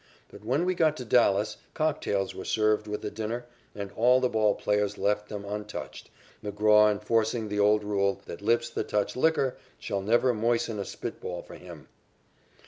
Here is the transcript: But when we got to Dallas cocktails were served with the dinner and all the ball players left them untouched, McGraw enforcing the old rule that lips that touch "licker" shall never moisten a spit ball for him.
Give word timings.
But 0.29 0.43
when 0.43 0.65
we 0.65 0.73
got 0.73 0.97
to 0.97 1.05
Dallas 1.05 1.57
cocktails 1.75 2.33
were 2.33 2.43
served 2.43 2.87
with 2.87 3.03
the 3.03 3.11
dinner 3.11 3.45
and 3.75 3.91
all 3.91 4.19
the 4.19 4.29
ball 4.29 4.55
players 4.55 4.97
left 4.97 5.29
them 5.29 5.45
untouched, 5.45 6.09
McGraw 6.43 6.89
enforcing 6.89 7.49
the 7.49 7.59
old 7.59 7.83
rule 7.83 8.19
that 8.25 8.41
lips 8.41 8.67
that 8.71 8.87
touch 8.89 9.15
"licker" 9.15 9.57
shall 9.77 10.01
never 10.01 10.33
moisten 10.33 10.79
a 10.79 10.85
spit 10.85 11.21
ball 11.21 11.43
for 11.43 11.53
him. 11.53 11.87